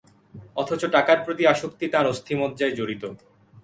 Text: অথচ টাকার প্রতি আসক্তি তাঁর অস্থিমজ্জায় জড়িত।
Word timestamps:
অথচ 0.55 0.81
টাকার 0.95 1.17
প্রতি 1.25 1.43
আসক্তি 1.53 1.85
তাঁর 1.93 2.05
অস্থিমজ্জায় 2.13 2.73
জড়িত। 2.79 3.03